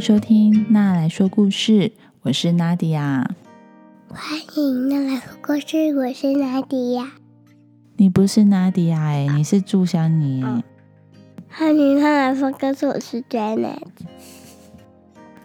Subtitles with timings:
[0.00, 1.92] 迎收听娜来说故事，
[2.22, 3.32] 我是娜迪亚。
[4.08, 7.10] 欢迎娜来说故事，我是娜迪亚。
[7.98, 10.42] 你不是娜迪亚哎，你是祝香妮。
[11.50, 13.76] 欢迎娜来说故事，我是 Janet。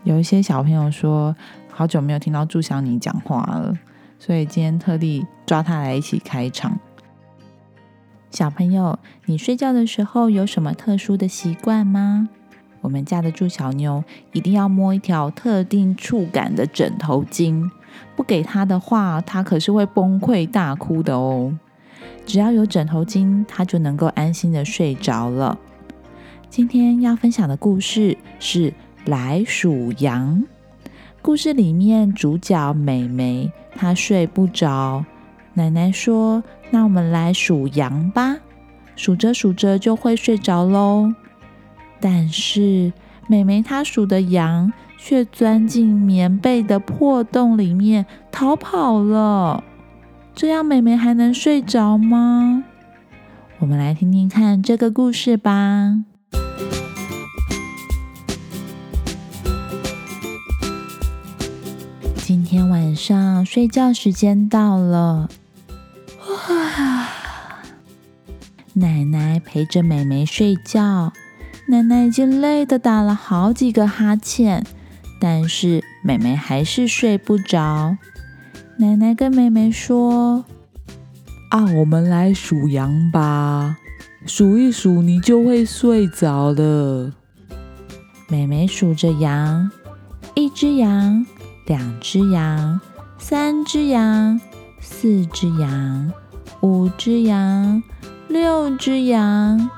[0.06, 1.36] 有一些小朋友说，
[1.70, 3.78] 好久没有听到祝香妮讲话了，
[4.18, 6.80] 所以今天特地抓他来一起开场。
[8.32, 12.30] 小朋友，你睡觉的时候有什么特殊的习惯吗？
[12.86, 17.68] 我们家的祝小妞一定要摸一条特定触感的枕头巾，
[18.16, 21.58] 不给她的话，她可是会崩溃大哭的哦。
[22.28, 25.58] 只要有枕头巾，她就能够安心的睡着了。
[26.48, 28.70] 今天要分享的故事是
[29.06, 30.44] 《来数羊》。
[31.24, 35.04] 故事里面主角美美她睡不着。
[35.56, 38.38] 奶奶说：“那我们来数羊吧，
[38.96, 41.12] 数着数着就会睡着喽。”
[42.00, 42.94] 但是
[43.28, 49.64] 美美她数的羊却钻进棉被的破洞里面逃跑了。
[50.34, 52.64] 这样美美还能睡着吗？
[53.60, 56.04] 我们来听听看这个故事吧。
[62.18, 65.30] 今天晚上睡觉时间到了。
[66.50, 67.08] 哇！
[68.74, 71.14] 奶奶陪着美美睡觉，
[71.68, 74.64] 奶奶已经累得打了好几个哈欠，
[75.20, 77.98] 但是美美还是睡不着。
[78.78, 80.46] 奶奶跟美美说
[81.50, 83.78] ：“啊，我们来数羊吧，
[84.26, 87.14] 数一数你就会睡着了。”
[88.30, 89.72] 美美数着羊，
[90.36, 91.26] 一只羊，
[91.66, 92.80] 两只羊，
[93.18, 94.40] 三只羊，
[94.80, 96.12] 四只羊。
[96.62, 97.84] 五只羊，
[98.28, 99.70] 六只羊，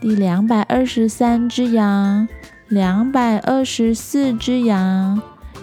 [0.00, 2.28] 第两百二十三只羊，
[2.68, 5.20] 两百二十四只羊，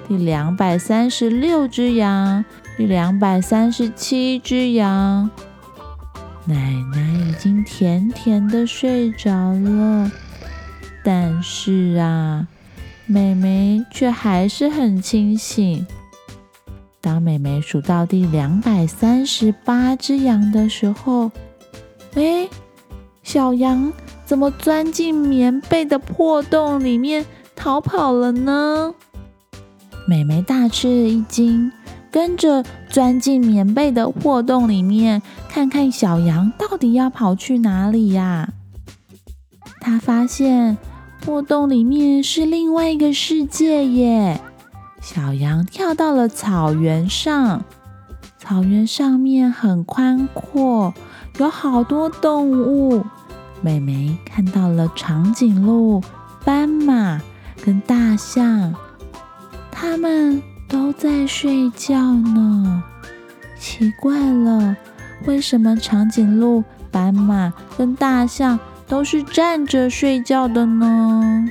[0.08, 2.44] 第两百三十六只羊，
[2.76, 5.30] 第两百三十七只羊。
[6.44, 10.12] 奶奶已经甜甜的睡着了，
[11.04, 12.46] 但是啊，
[13.06, 15.88] 妹妹却还是很清醒。
[17.00, 21.32] 当美美数到第两百三十八只羊的时候，
[22.16, 22.48] 哎，
[23.36, 23.92] 小羊
[24.24, 28.96] 怎么钻进棉被的破洞里面逃跑了呢？
[30.08, 31.70] 美美大吃了一惊，
[32.10, 38.54] 跟着钻进棉被的破洞里面，看看小羊到底要跑去哪里呀？
[39.82, 40.78] 她发现
[41.22, 44.40] 破洞里面是另外一个世界耶。
[45.02, 47.66] 小羊跳到了草原上，
[48.40, 50.94] 草原上面很宽阔，
[51.38, 53.04] 有好多动物。
[53.66, 56.00] 美美看到了长颈鹿、
[56.44, 57.20] 斑马
[57.64, 58.76] 跟大象，
[59.72, 62.84] 它们都在睡觉呢。
[63.58, 64.78] 奇怪了，
[65.26, 71.50] 为什么长颈鹿、斑马跟大象都是站着睡觉的呢？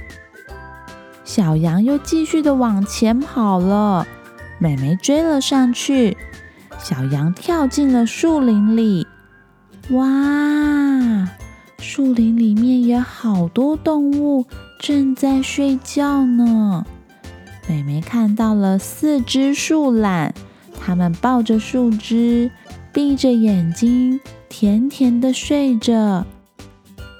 [1.24, 4.06] 小羊又继续的往前跑了，
[4.60, 6.16] 美美追了上去。
[6.78, 9.04] 小羊跳进了树林里，
[9.90, 10.73] 哇！
[11.86, 14.46] 树林里面有好多动物
[14.80, 16.86] 正在睡觉呢。
[17.68, 20.34] 美美看到了四只树懒，
[20.80, 22.50] 它们抱着树枝，
[22.90, 24.18] 闭着眼睛，
[24.48, 26.24] 甜甜的睡着。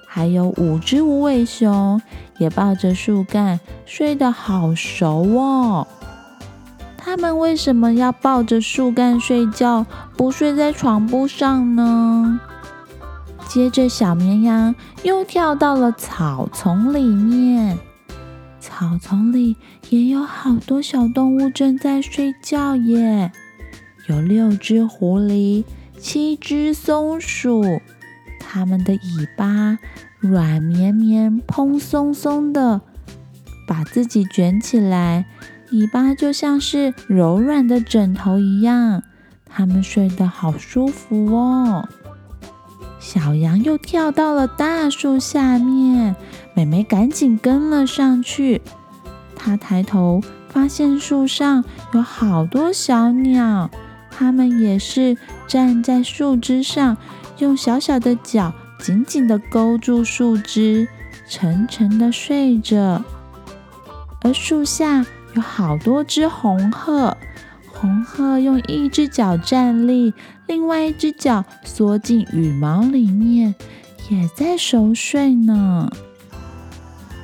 [0.08, 2.00] 还有五只无尾熊
[2.38, 3.60] 也抱着树干。
[3.84, 5.86] 睡得好熟哦！
[6.96, 9.84] 它们为什么要抱着树干睡觉，
[10.16, 12.40] 不睡在床铺上呢？
[13.54, 17.78] 接着，小绵羊又跳到了草丛里面，
[18.58, 19.54] 草丛里
[19.90, 23.30] 也有好多小动物正在睡觉耶！
[24.08, 25.62] 有六只狐狸，
[26.00, 27.62] 七只松鼠，
[28.40, 29.78] 它们的尾巴
[30.18, 32.80] 软绵绵、蓬松松的。
[33.68, 35.26] 把自己卷起来，
[35.70, 39.04] 尾巴就像是柔软的枕头一样，
[39.46, 41.88] 它们睡得好舒服哦。
[43.04, 46.16] 小羊又跳到了大树下面，
[46.54, 48.62] 美美赶紧跟了上去。
[49.36, 51.62] 她抬头发现树上
[51.92, 53.70] 有好多小鸟，
[54.10, 56.96] 它们也是站在树枝上，
[57.36, 60.88] 用小小的脚紧紧地勾住树枝，
[61.28, 63.04] 沉沉地睡着。
[64.22, 65.04] 而树下
[65.34, 67.14] 有好多只红鹤，
[67.84, 70.14] 红鹤用一只脚站立，
[70.46, 73.54] 另外一只脚缩进羽毛里面，
[74.08, 75.90] 也在熟睡呢。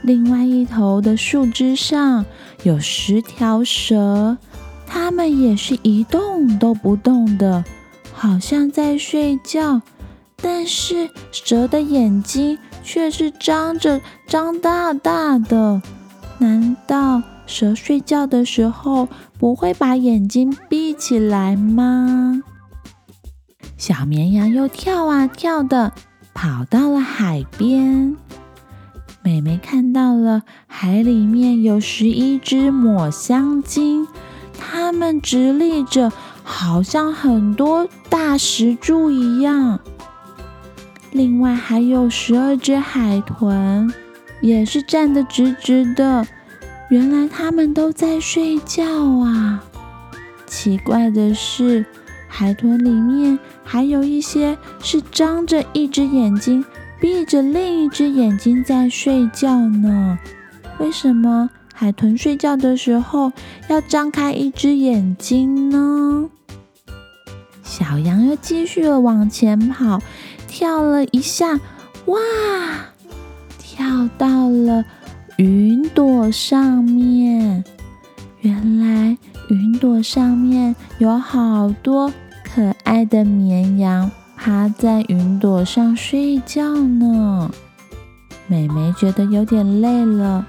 [0.03, 2.27] 另外一头的树枝上
[2.63, 4.37] 有十条蛇，
[4.87, 7.65] 它们也是一动都不动的，
[8.13, 9.81] 好像在睡觉。
[10.43, 15.81] 但是蛇的眼睛却是张着、张大大的。
[16.37, 22.43] 难道蛇睡觉的时候不会把眼睛闭起来吗？
[23.77, 25.93] 小绵羊又跳啊跳的，
[26.33, 28.17] 跑到了海边。
[29.23, 34.07] 美美看到了海里面有十一只抹香鲸，
[34.59, 36.13] 它们直立着，
[36.43, 39.81] 好像很多大石柱一样。
[41.11, 43.93] 另外还有十二只海豚，
[44.41, 46.27] 也是站得直直的。
[46.91, 48.85] 原来它们都在睡觉
[49.25, 49.65] 啊！
[50.47, 51.87] 奇怪的是，
[52.29, 56.65] 海豚里面还有一些是张着一只眼睛。
[57.01, 60.19] 闭着另一只眼睛在睡觉呢。
[60.79, 63.33] 为什么海豚睡觉的时候
[63.69, 66.29] 要张开一只眼睛呢？
[67.63, 70.03] 小羊又继续往前跑，
[70.47, 71.59] 跳了一下，
[72.05, 72.19] 哇，
[73.59, 74.85] 跳到了
[75.41, 77.65] 云朵上面。
[78.43, 79.17] 原来
[79.49, 82.13] 云朵上面有好多
[82.45, 84.11] 可爱的绵羊。
[84.37, 87.51] 趴在云朵上睡觉呢。
[88.49, 90.47] 美美觉得有点累了，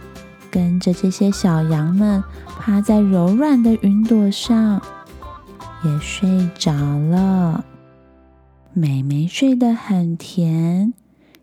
[0.50, 2.22] 跟着这些小羊们
[2.60, 4.82] 趴在柔软的云朵上，
[5.86, 7.64] 也睡着了。
[8.74, 10.94] 美美睡得很甜，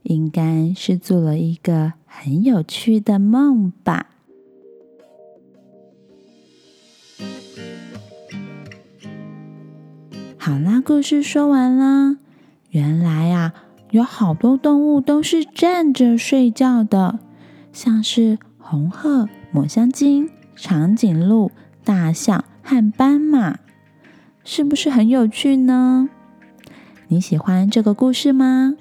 [0.02, 4.06] 应该是做了一个很有趣的梦吧。
[10.36, 12.16] 好啦，故事说完啦。
[12.70, 13.52] 原来啊，
[13.90, 17.18] 有好多动物都是站着睡觉的，
[17.72, 21.52] 像是红鹤、抹香鲸、长颈鹿、
[21.84, 23.58] 大象和斑马，
[24.42, 26.08] 是不是很有趣呢？
[27.08, 28.74] 你喜欢这个故事吗？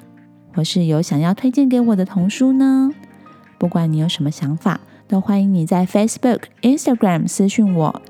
[0.54, 2.92] 或是有想要推荐给我的童书呢？
[3.58, 8.02] 不管你有什么想法，都欢迎你在 Facebook、Instagram 私讯我。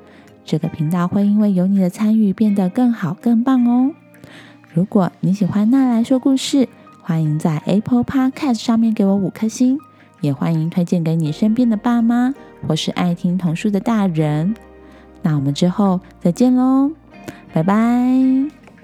[0.46, 3.92] 这个频道会因为有你的参与变得更好、更棒哦。
[4.74, 6.68] 如果你喜欢娜来说故事，
[7.02, 9.78] 欢迎在 Apple Podcast 上面给我五颗星，
[10.22, 12.34] 也欢迎推荐给你身边的爸妈
[12.68, 14.56] 或是爱听童书的大人。
[15.22, 16.92] 那我们之后再见喽，
[17.54, 18.14] 拜拜！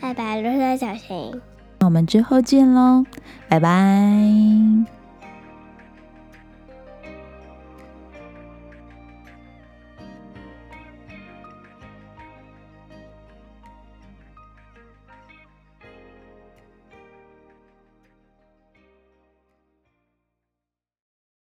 [0.01, 1.39] 拜拜，路上小心。
[1.80, 3.06] 那我们之后见喽，
[3.48, 5.02] 拜拜。